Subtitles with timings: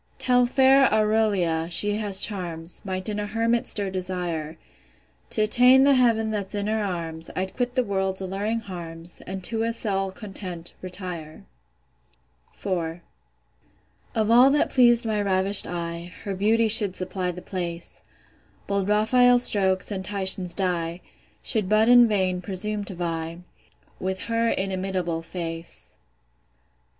[0.17, 4.57] Tell fair AURELIA, she has charms, Might in a hermit stir desire.
[5.29, 9.43] T' attain the heav'n that's in her arms, I'd quit the world's alluring harms, And
[9.43, 11.43] to a cell content, retire.
[12.57, 13.01] IV.
[14.15, 18.03] Of all that pleas'd my ravish'd eye, Her beauty should supply the place;
[18.65, 21.01] Bold Raphael's strokes, and Titian's dye,
[21.43, 23.41] Should but in vain presume to vie
[23.99, 25.99] With her inimitable face.